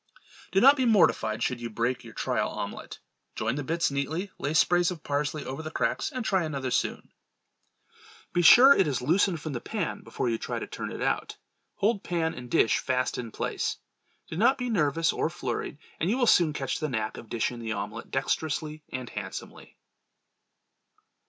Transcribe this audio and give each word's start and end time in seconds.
Do 0.51 0.59
not 0.59 0.77
be 0.77 0.85
mortified 0.87 1.43
should 1.43 1.61
you 1.61 1.69
break 1.69 2.03
your 2.03 2.15
trial 2.15 2.49
omelette. 2.49 2.97
Join 3.35 3.53
the 3.53 3.63
bits 3.63 3.91
neatly; 3.91 4.31
lay 4.39 4.55
sprays 4.55 4.89
of 4.89 5.03
parsley 5.03 5.45
over 5.45 5.61
the 5.61 5.69
cracks 5.69 6.11
and 6.11 6.25
try 6.25 6.43
another 6.43 6.71
soon. 6.71 7.11
Be 8.33 8.41
sure 8.41 8.73
it 8.73 8.87
is 8.87 9.03
loosened 9.03 9.39
from 9.39 9.53
the 9.53 9.61
pan 9.61 10.01
before 10.01 10.27
you 10.27 10.39
try 10.39 10.57
to 10.57 10.65
turn 10.65 10.91
it 10.91 11.03
out; 11.03 11.37
hold 11.75 12.01
pan 12.03 12.33
and 12.33 12.49
dish 12.49 12.79
fast 12.79 13.19
in 13.19 13.29
place; 13.31 13.77
do 14.27 14.35
not 14.37 14.57
be 14.57 14.71
nervous 14.71 15.13
or 15.13 15.29
flurried, 15.29 15.77
and 15.99 16.09
you 16.09 16.17
will 16.17 16.25
soon 16.25 16.51
catch 16.51 16.79
the 16.79 16.89
knack 16.89 17.17
of 17.17 17.29
dishing 17.29 17.59
the 17.59 17.73
omelette 17.73 18.09
dexterously 18.09 18.81
and 18.91 19.07
handsomely. 19.11 19.77